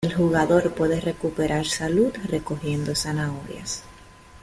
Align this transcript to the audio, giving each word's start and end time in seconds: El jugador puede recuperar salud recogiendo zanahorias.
El 0.03 0.15
jugador 0.15 0.73
puede 0.73 0.99
recuperar 0.99 1.67
salud 1.67 2.11
recogiendo 2.27 2.95
zanahorias. 2.95 3.83